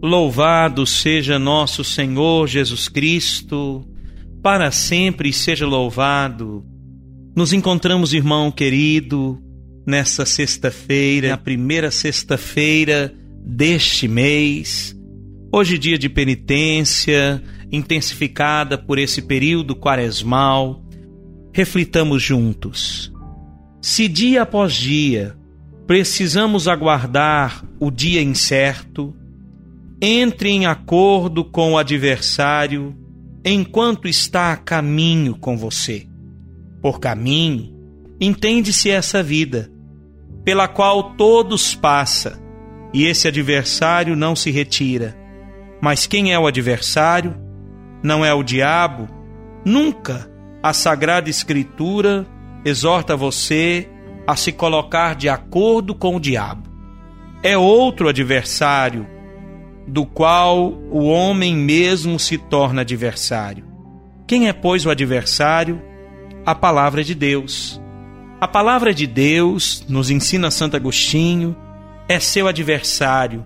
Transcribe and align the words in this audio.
Louvado 0.00 0.86
seja 0.86 1.40
nosso 1.40 1.82
Senhor 1.82 2.46
Jesus 2.46 2.88
Cristo, 2.88 3.84
para 4.40 4.70
sempre 4.70 5.32
seja 5.32 5.66
louvado. 5.66 6.64
Nos 7.36 7.52
encontramos, 7.52 8.12
irmão 8.12 8.48
querido, 8.52 9.42
nessa 9.84 10.24
sexta-feira, 10.24 11.34
a 11.34 11.36
primeira 11.36 11.90
sexta-feira 11.90 13.12
deste 13.44 14.06
mês. 14.06 14.96
Hoje, 15.52 15.76
dia 15.76 15.98
de 15.98 16.08
penitência, 16.08 17.42
intensificada 17.72 18.78
por 18.78 18.98
esse 18.98 19.22
período 19.22 19.74
quaresmal. 19.74 20.80
Reflitamos 21.52 22.22
juntos. 22.22 23.12
Se 23.82 24.06
dia 24.06 24.42
após 24.42 24.74
dia 24.74 25.36
precisamos 25.88 26.68
aguardar 26.68 27.64
o 27.80 27.90
dia 27.90 28.22
incerto, 28.22 29.12
entre 30.00 30.50
em 30.50 30.66
acordo 30.66 31.44
com 31.44 31.72
o 31.72 31.78
adversário 31.78 32.96
enquanto 33.44 34.06
está 34.06 34.52
a 34.52 34.56
caminho 34.56 35.36
com 35.36 35.56
você. 35.56 36.06
Por 36.80 37.00
caminho, 37.00 37.74
entende-se 38.20 38.90
essa 38.90 39.22
vida, 39.22 39.70
pela 40.44 40.68
qual 40.68 41.14
todos 41.14 41.74
passa, 41.74 42.40
e 42.92 43.04
esse 43.06 43.26
adversário 43.26 44.14
não 44.14 44.36
se 44.36 44.50
retira. 44.50 45.16
Mas 45.80 46.06
quem 46.06 46.32
é 46.32 46.38
o 46.38 46.46
adversário? 46.46 47.36
Não 48.02 48.24
é 48.24 48.32
o 48.32 48.42
diabo? 48.42 49.08
Nunca 49.64 50.30
a 50.62 50.72
Sagrada 50.72 51.28
Escritura 51.28 52.26
exorta 52.64 53.16
você 53.16 53.88
a 54.26 54.36
se 54.36 54.52
colocar 54.52 55.14
de 55.14 55.28
acordo 55.28 55.94
com 55.94 56.16
o 56.16 56.20
diabo. 56.20 56.68
É 57.42 57.56
outro 57.56 58.08
adversário 58.08 59.17
do 59.88 60.04
qual 60.04 60.72
o 60.90 61.06
homem 61.06 61.56
mesmo 61.56 62.18
se 62.18 62.36
torna 62.36 62.82
adversário. 62.82 63.64
Quem 64.26 64.46
é, 64.46 64.52
pois, 64.52 64.84
o 64.84 64.90
adversário? 64.90 65.82
A 66.44 66.54
palavra 66.54 67.02
de 67.02 67.14
Deus. 67.14 67.80
A 68.40 68.46
palavra 68.46 68.92
de 68.92 69.06
Deus, 69.06 69.84
nos 69.88 70.10
ensina 70.10 70.50
Santo 70.50 70.76
Agostinho, 70.76 71.56
é 72.08 72.20
seu 72.20 72.46
adversário. 72.46 73.44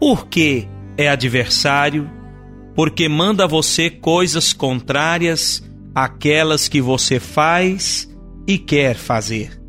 Por 0.00 0.26
que 0.26 0.66
é 0.96 1.08
adversário? 1.08 2.10
Porque 2.74 3.08
manda 3.08 3.44
a 3.44 3.46
você 3.48 3.90
coisas 3.90 4.52
contrárias 4.52 5.62
àquelas 5.94 6.66
que 6.66 6.80
você 6.80 7.20
faz 7.20 8.08
e 8.46 8.56
quer 8.56 8.96
fazer. 8.96 9.60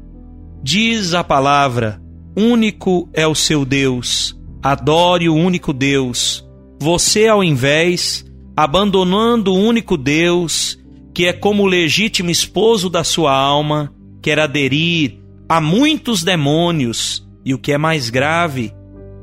Diz 0.63 1.13
a 1.13 1.23
palavra: 1.23 2.01
único 2.35 3.09
é 3.13 3.27
o 3.27 3.35
seu 3.35 3.65
Deus 3.65 4.38
Adore 4.61 5.29
o 5.29 5.35
único 5.35 5.71
Deus. 5.71 6.45
Você, 6.81 7.27
ao 7.27 7.43
invés, 7.43 8.25
abandonando 8.55 9.53
o 9.53 9.57
único 9.57 9.95
Deus, 9.95 10.77
que 11.13 11.25
é 11.25 11.33
como 11.33 11.63
o 11.63 11.67
legítimo 11.67 12.29
esposo 12.29 12.89
da 12.89 13.03
sua 13.03 13.33
alma, 13.33 13.93
quer 14.21 14.39
aderir 14.39 15.19
a 15.47 15.61
muitos 15.61 16.23
demônios 16.23 17.27
e 17.45 17.53
o 17.53 17.57
que 17.57 17.71
é 17.71 17.77
mais 17.77 18.09
grave, 18.09 18.73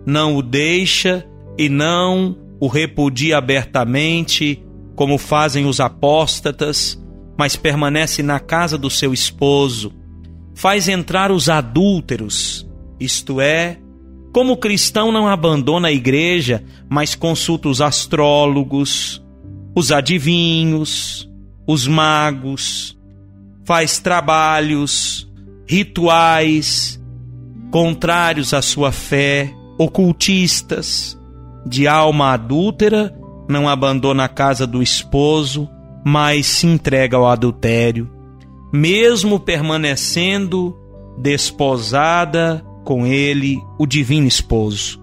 não 0.07 0.37
o 0.37 0.43
deixa 0.43 1.27
e 1.59 1.69
não 1.69 2.37
o 2.59 2.67
repudia 2.67 3.39
abertamente, 3.39 4.65
como 4.95 5.19
fazem 5.19 5.67
os 5.67 5.81
apóstatas, 5.81 6.99
mas 7.39 7.55
permanece 7.55 8.23
na 8.23 8.41
casa 8.41 8.79
do 8.79 8.89
seu 8.89 9.13
esposo. 9.13 9.93
Faz 10.55 10.89
entrar 10.89 11.31
os 11.31 11.51
adúlteros, 11.51 12.67
isto 12.99 13.41
é, 13.41 13.79
como 14.37 14.59
cristão, 14.59 15.11
não 15.11 15.27
abandona 15.27 15.89
a 15.89 15.93
igreja, 15.93 16.63
mas 16.91 17.15
consulta 17.15 17.71
os 17.71 17.81
astrólogos, 17.81 19.25
os 19.75 19.91
adivinhos, 19.91 21.27
os 21.67 21.87
magos, 21.87 22.99
faz 23.65 23.99
trabalhos, 23.99 25.27
rituais 25.67 27.03
contrários 27.71 28.53
à 28.53 28.61
sua 28.61 28.93
fé, 28.93 29.55
ocultistas, 29.79 31.19
de 31.67 31.89
alma 31.89 32.35
adúltera, 32.35 33.19
não 33.49 33.67
abandona 33.67 34.25
a 34.25 34.29
casa 34.29 34.67
do 34.67 34.83
esposo, 34.83 35.67
mas 36.05 36.45
se 36.45 36.67
entrega 36.67 37.17
ao 37.17 37.27
adultério, 37.27 38.07
mesmo 38.71 39.41
permanecendo 39.41 40.77
desposada 41.17 42.63
com 42.87 43.05
ele 43.05 43.59
o 43.79 43.85
divino 43.85 44.29
esposo. 44.29 45.03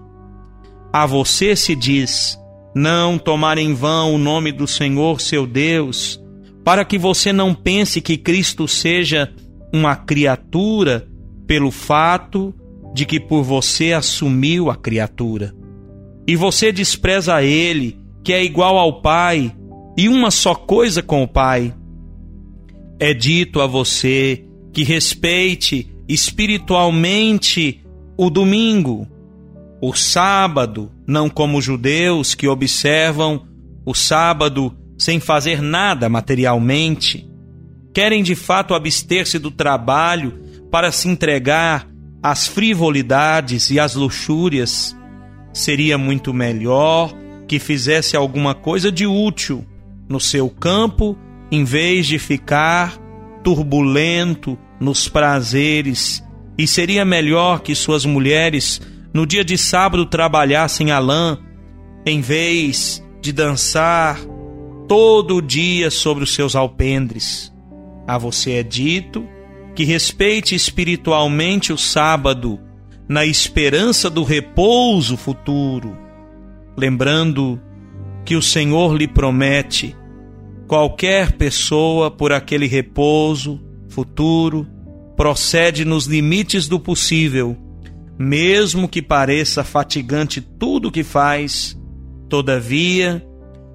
A 0.90 1.04
você 1.04 1.54
se 1.54 1.76
diz: 1.76 2.36
não 2.74 3.18
tomar 3.18 3.58
em 3.58 3.74
vão 3.74 4.14
o 4.14 4.18
nome 4.18 4.50
do 4.50 4.66
Senhor 4.66 5.20
seu 5.20 5.46
Deus, 5.46 6.18
para 6.64 6.84
que 6.84 6.98
você 6.98 7.30
não 7.30 7.54
pense 7.54 8.00
que 8.00 8.16
Cristo 8.16 8.66
seja 8.66 9.30
uma 9.72 9.94
criatura 9.94 11.06
pelo 11.46 11.70
fato 11.70 12.54
de 12.94 13.04
que 13.04 13.20
por 13.20 13.42
você 13.42 13.92
assumiu 13.92 14.70
a 14.70 14.76
criatura. 14.76 15.54
E 16.26 16.34
você 16.36 16.72
despreza 16.72 17.42
Ele, 17.42 17.98
que 18.24 18.32
é 18.32 18.42
igual 18.42 18.78
ao 18.78 19.02
Pai, 19.02 19.54
e 19.94 20.08
uma 20.08 20.30
só 20.30 20.54
coisa 20.54 21.02
com 21.02 21.22
o 21.22 21.28
Pai. 21.28 21.74
É 22.98 23.12
dito 23.12 23.60
a 23.60 23.66
você 23.66 24.42
que 24.72 24.84
respeite 24.84 25.93
espiritualmente 26.08 27.84
o 28.16 28.30
domingo, 28.30 29.08
o 29.80 29.92
sábado, 29.92 30.90
não 31.06 31.28
como 31.28 31.58
os 31.58 31.64
judeus 31.64 32.34
que 32.34 32.48
observam 32.48 33.46
o 33.84 33.94
sábado 33.94 34.74
sem 34.96 35.20
fazer 35.20 35.60
nada 35.60 36.08
materialmente. 36.08 37.28
Querem 37.92 38.22
de 38.22 38.34
fato 38.34 38.74
abster-se 38.74 39.38
do 39.38 39.50
trabalho 39.50 40.40
para 40.70 40.90
se 40.90 41.08
entregar 41.08 41.88
às 42.22 42.46
frivolidades 42.46 43.70
e 43.70 43.78
às 43.78 43.94
luxúrias. 43.94 44.96
Seria 45.52 45.98
muito 45.98 46.32
melhor 46.32 47.12
que 47.46 47.58
fizesse 47.58 48.16
alguma 48.16 48.54
coisa 48.54 48.90
de 48.90 49.06
útil 49.06 49.64
no 50.08 50.18
seu 50.18 50.48
campo 50.48 51.16
em 51.50 51.64
vez 51.64 52.06
de 52.06 52.18
ficar 52.18 52.96
turbulento 53.42 54.58
nos 54.80 55.08
prazeres, 55.08 56.22
e 56.56 56.66
seria 56.66 57.04
melhor 57.04 57.60
que 57.60 57.74
suas 57.74 58.04
mulheres 58.04 58.80
no 59.12 59.26
dia 59.26 59.44
de 59.44 59.56
sábado 59.56 60.06
trabalhassem 60.06 60.90
a 60.90 60.98
lã, 60.98 61.38
em 62.04 62.20
vez 62.20 63.04
de 63.20 63.32
dançar 63.32 64.18
todo 64.88 65.36
o 65.36 65.42
dia 65.42 65.90
sobre 65.90 66.24
os 66.24 66.34
seus 66.34 66.54
alpendres. 66.54 67.52
A 68.06 68.18
você 68.18 68.52
é 68.52 68.62
dito 68.62 69.26
que 69.74 69.84
respeite 69.84 70.54
espiritualmente 70.54 71.72
o 71.72 71.78
sábado, 71.78 72.60
na 73.08 73.24
esperança 73.26 74.08
do 74.08 74.22
repouso 74.22 75.16
futuro, 75.16 75.96
lembrando 76.76 77.60
que 78.24 78.34
o 78.34 78.42
Senhor 78.42 78.96
lhe 78.96 79.06
promete 79.06 79.94
qualquer 80.66 81.32
pessoa 81.32 82.10
por 82.10 82.32
aquele 82.32 82.66
repouso 82.66 83.60
futuro 83.88 84.66
procede 85.16 85.84
nos 85.84 86.06
limites 86.06 86.68
do 86.68 86.78
possível, 86.78 87.56
mesmo 88.18 88.88
que 88.88 89.02
pareça 89.02 89.64
fatigante 89.64 90.40
tudo 90.40 90.88
o 90.88 90.92
que 90.92 91.02
faz, 91.02 91.78
todavia, 92.28 93.24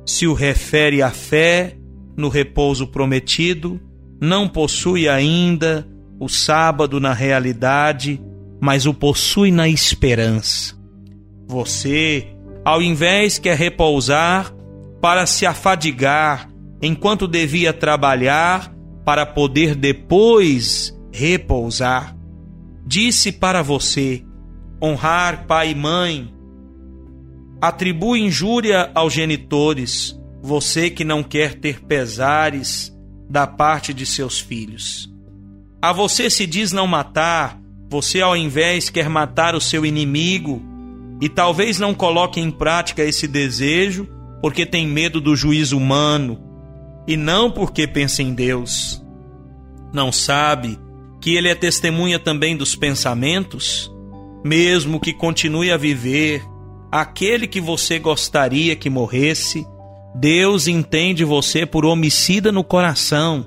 se 0.06 0.28
o 0.28 0.34
refere 0.34 1.02
à 1.02 1.12
fé 1.12 1.78
no 2.18 2.30
repouso 2.30 2.88
prometido, 2.88 3.80
não 4.22 4.48
possui 4.48 5.08
ainda 5.08 5.88
o 6.20 6.28
sábado 6.28 7.00
na 7.00 7.14
realidade, 7.14 8.22
mas 8.60 8.86
o 8.86 8.94
possui 8.94 9.52
na 9.52 9.70
esperança. 9.70 10.78
Você, 11.48 12.28
ao 12.66 12.82
invés 12.82 13.40
quer 13.40 13.56
repousar 13.58 14.54
para 15.02 15.26
se 15.26 15.46
afadigar 15.46 16.50
enquanto 16.82 17.28
devia 17.28 17.72
trabalhar 17.72 18.74
para 19.06 19.26
poder 19.26 19.76
depois 19.76 20.94
repousar. 21.20 22.16
Disse 22.86 23.32
para 23.32 23.62
você: 23.62 24.24
honrar 24.82 25.46
pai 25.46 25.72
e 25.72 25.76
mãe. 25.76 26.34
Atribui 27.62 28.22
injúria 28.22 28.90
aos 28.96 29.12
genitores, 29.12 30.18
você 30.42 30.90
que 30.90 31.04
não 31.04 31.22
quer 31.22 31.56
ter 31.56 31.82
pesares 31.82 32.98
da 33.30 33.46
parte 33.46 33.94
de 33.94 34.06
seus 34.06 34.40
filhos. 34.40 35.14
A 35.82 35.92
você 35.92 36.30
se 36.30 36.48
diz 36.48 36.72
não 36.72 36.88
matar, 36.88 37.60
você 37.90 38.22
ao 38.22 38.36
invés 38.36 38.90
quer 38.90 39.10
matar 39.10 39.56
o 39.56 39.62
seu 39.62 39.86
inimigo 39.86 40.62
e 41.22 41.28
talvez 41.28 41.80
não 41.80 41.94
coloque 41.94 42.40
em 42.40 42.50
prática 42.50 43.04
esse 43.04 43.28
desejo 43.28 44.08
porque 44.42 44.66
tem 44.66 44.88
medo 44.88 45.20
do 45.20 45.36
juízo 45.36 45.78
humano 45.78 46.42
e 47.06 47.18
não 47.18 47.52
porque 47.52 47.86
pensa 47.86 48.24
em 48.24 48.34
Deus. 48.34 49.04
Não 49.92 50.14
sabe 50.14 50.80
que 51.22 51.36
ele 51.36 51.50
é 51.50 51.56
testemunha 51.56 52.20
também 52.20 52.56
dos 52.56 52.76
pensamentos? 52.76 53.92
Mesmo 54.44 55.00
que 55.00 55.14
continue 55.14 55.72
a 55.72 55.78
viver, 55.78 56.42
aquele 56.92 57.48
que 57.48 57.60
você 57.60 58.00
gostaria 58.00 58.76
que 58.76 58.90
morresse, 58.90 59.66
Deus 60.16 60.68
entende 60.68 61.24
você 61.24 61.66
por 61.66 61.86
homicida 61.86 62.52
no 62.52 62.64
coração. 62.64 63.46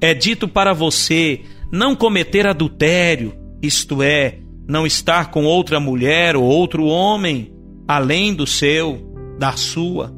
É 0.00 0.12
dito 0.12 0.48
para 0.48 0.72
você 0.72 1.42
não 1.70 1.94
cometer 1.94 2.46
adultério, 2.46 3.34
isto 3.62 4.02
é, 4.02 4.38
não 4.68 4.86
estar 4.86 5.30
com 5.30 5.44
outra 5.44 5.78
mulher 5.78 6.36
ou 6.36 6.44
outro 6.44 6.84
homem, 6.86 7.52
além 7.86 8.34
do 8.34 8.46
seu, 8.46 9.12
da 9.38 9.52
sua. 9.52 10.14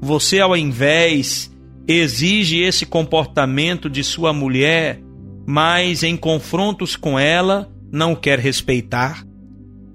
Você, 0.00 0.40
ao 0.40 0.56
invés, 0.56 1.50
exige 1.86 2.60
esse 2.60 2.84
comportamento 2.84 3.88
de 3.88 4.02
sua 4.02 4.32
mulher, 4.32 5.00
mas 5.46 6.02
em 6.02 6.16
confrontos 6.16 6.96
com 6.96 7.18
ela 7.18 7.70
não 7.92 8.14
quer 8.14 8.38
respeitar. 8.38 9.22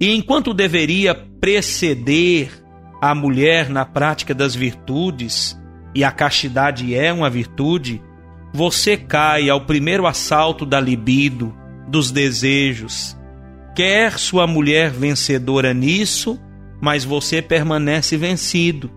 E 0.00 0.10
enquanto 0.14 0.54
deveria 0.54 1.14
preceder 1.14 2.50
a 3.00 3.14
mulher 3.14 3.68
na 3.68 3.84
prática 3.84 4.34
das 4.34 4.54
virtudes, 4.54 5.60
e 5.94 6.02
a 6.02 6.10
castidade 6.10 6.94
é 6.94 7.12
uma 7.12 7.28
virtude, 7.28 8.02
você 8.52 8.96
cai 8.96 9.50
ao 9.50 9.66
primeiro 9.66 10.06
assalto 10.06 10.64
da 10.64 10.80
libido, 10.80 11.54
dos 11.88 12.10
desejos. 12.10 13.16
Quer 13.74 14.18
sua 14.18 14.46
mulher 14.46 14.90
vencedora 14.90 15.74
nisso, 15.74 16.40
mas 16.80 17.04
você 17.04 17.42
permanece 17.42 18.16
vencido. 18.16 18.90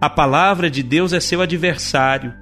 A 0.00 0.08
palavra 0.08 0.70
de 0.70 0.82
Deus 0.82 1.12
é 1.12 1.20
seu 1.20 1.40
adversário, 1.40 2.32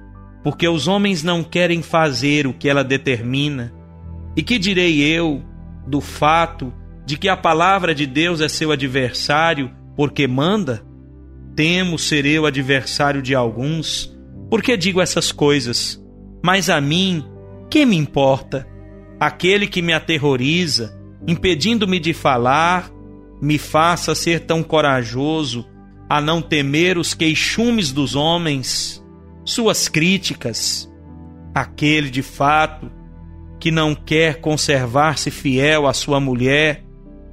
porque 0.47 0.65
os 0.65 0.87
homens 0.87 1.23
não 1.23 1.43
querem 1.43 1.81
fazer 1.81 2.47
o 2.47 2.53
que 2.53 2.69
ela 2.69 2.81
determina. 2.81 3.73
E 4.33 4.41
que 4.41 4.57
direi 4.57 5.01
eu 5.01 5.43
do 5.85 5.99
fato 5.99 6.73
de 7.05 7.17
que 7.17 7.27
a 7.27 7.35
palavra 7.35 7.93
de 7.93 8.05
Deus 8.05 8.39
é 8.39 8.47
seu 8.47 8.71
adversário 8.71 9.69
porque 9.93 10.25
manda? 10.25 10.85
Temo 11.53 11.99
ser 11.99 12.25
eu 12.25 12.45
adversário 12.45 13.21
de 13.21 13.35
alguns. 13.35 14.17
Por 14.49 14.61
que 14.61 14.77
digo 14.77 15.01
essas 15.01 15.33
coisas? 15.33 16.01
Mas 16.41 16.69
a 16.69 16.79
mim, 16.79 17.25
que 17.69 17.85
me 17.85 17.97
importa? 17.97 18.65
Aquele 19.19 19.67
que 19.67 19.81
me 19.81 19.91
aterroriza, 19.91 20.97
impedindo-me 21.27 21.99
de 21.99 22.13
falar, 22.13 22.89
me 23.41 23.57
faça 23.57 24.15
ser 24.15 24.45
tão 24.45 24.63
corajoso 24.63 25.67
a 26.09 26.21
não 26.21 26.41
temer 26.41 26.97
os 26.97 27.13
queixumes 27.13 27.91
dos 27.91 28.15
homens, 28.15 29.05
suas 29.47 29.87
críticas. 29.87 30.91
Aquele 31.55 32.09
de 32.09 32.21
fato 32.21 32.91
que 33.59 33.71
não 33.71 33.95
quer 33.95 34.39
conservar-se 34.41 35.31
fiel 35.31 35.87
à 35.87 35.93
sua 35.93 36.19
mulher, 36.19 36.83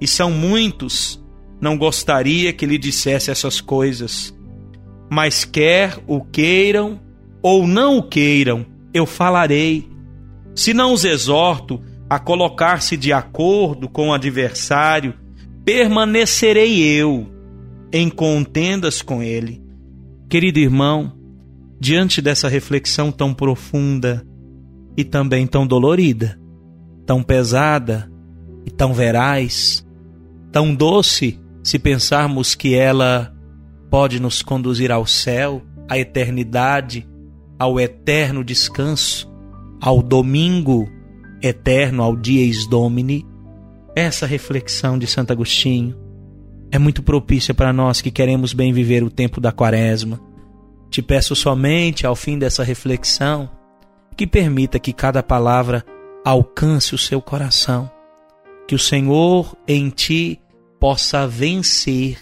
e 0.00 0.06
são 0.06 0.30
muitos, 0.30 1.22
não 1.60 1.76
gostaria 1.76 2.52
que 2.52 2.64
lhe 2.64 2.78
dissesse 2.78 3.30
essas 3.30 3.60
coisas. 3.60 4.34
Mas 5.10 5.44
quer 5.44 5.98
o 6.06 6.24
queiram 6.24 7.00
ou 7.42 7.66
não 7.66 7.98
o 7.98 8.02
queiram, 8.02 8.64
eu 8.92 9.04
falarei. 9.04 9.88
Se 10.54 10.72
não 10.72 10.92
os 10.92 11.04
exorto 11.04 11.82
a 12.08 12.18
colocar-se 12.18 12.96
de 12.96 13.12
acordo 13.12 13.88
com 13.88 14.08
o 14.08 14.12
adversário, 14.14 15.14
permanecerei 15.64 16.82
eu 16.82 17.28
em 17.92 18.08
contendas 18.08 19.02
com 19.02 19.22
ele. 19.22 19.62
Querido 20.28 20.58
irmão, 20.58 21.23
diante 21.84 22.22
dessa 22.22 22.48
reflexão 22.48 23.12
tão 23.12 23.34
profunda 23.34 24.26
e 24.96 25.04
também 25.04 25.46
tão 25.46 25.66
dolorida, 25.66 26.40
tão 27.04 27.22
pesada 27.22 28.10
e 28.64 28.70
tão 28.70 28.94
veraz, 28.94 29.86
tão 30.50 30.74
doce 30.74 31.38
se 31.62 31.78
pensarmos 31.78 32.54
que 32.54 32.74
ela 32.74 33.36
pode 33.90 34.18
nos 34.18 34.40
conduzir 34.40 34.90
ao 34.90 35.04
céu, 35.04 35.60
à 35.86 35.98
eternidade, 35.98 37.06
ao 37.58 37.78
eterno 37.78 38.42
descanso, 38.42 39.30
ao 39.78 40.02
domingo 40.02 40.88
eterno, 41.42 42.02
ao 42.02 42.16
dies 42.16 42.66
domini. 42.66 43.26
Essa 43.94 44.24
reflexão 44.24 44.98
de 44.98 45.06
Santo 45.06 45.34
Agostinho 45.34 45.94
é 46.72 46.78
muito 46.78 47.02
propícia 47.02 47.52
para 47.52 47.74
nós 47.74 48.00
que 48.00 48.10
queremos 48.10 48.54
bem 48.54 48.72
viver 48.72 49.04
o 49.04 49.10
tempo 49.10 49.38
da 49.38 49.52
Quaresma. 49.52 50.18
Te 50.94 51.02
peço 51.02 51.34
somente, 51.34 52.06
ao 52.06 52.14
fim 52.14 52.38
dessa 52.38 52.62
reflexão, 52.62 53.50
que 54.16 54.28
permita 54.28 54.78
que 54.78 54.92
cada 54.92 55.24
palavra 55.24 55.84
alcance 56.24 56.94
o 56.94 56.98
seu 56.98 57.20
coração, 57.20 57.90
que 58.68 58.76
o 58.76 58.78
Senhor 58.78 59.56
em 59.66 59.90
ti 59.90 60.40
possa 60.78 61.26
vencer 61.26 62.20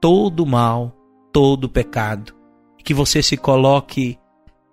todo 0.00 0.46
mal, 0.46 0.96
todo 1.30 1.68
pecado. 1.68 2.32
Que 2.82 2.94
você 2.94 3.22
se 3.22 3.36
coloque 3.36 4.18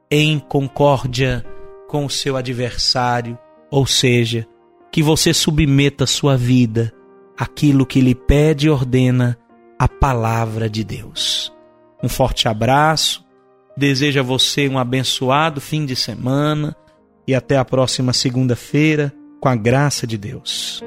em 0.09 0.39
concórdia 0.39 1.45
com 1.89 2.05
o 2.05 2.09
seu 2.09 2.38
adversário, 2.38 3.38
ou 3.69 3.85
seja, 3.85 4.47
que 4.89 5.03
você 5.03 5.33
submeta 5.33 6.05
sua 6.05 6.38
vida 6.38 6.93
àquilo 7.38 7.85
que 7.85 7.99
lhe 7.99 8.15
pede 8.15 8.67
e 8.67 8.69
ordena 8.69 9.38
a 9.77 9.89
palavra 9.89 10.69
de 10.69 10.85
Deus. 10.85 11.53
Um 12.01 12.07
forte 12.07 12.47
abraço, 12.47 13.25
desejo 13.77 14.19
a 14.19 14.24
você 14.24 14.68
um 14.68 14.77
abençoado 14.77 15.60
fim 15.60 15.86
de 15.86 15.95
semana 15.95 16.75
e 17.27 17.33
até 17.33 17.57
a 17.57 17.66
próxima 17.66 18.13
segunda-feira, 18.13 19.13
com 19.39 19.50
a 19.50 19.56
graça 19.56 20.06
de 20.06 20.18
Deus. 20.18 20.83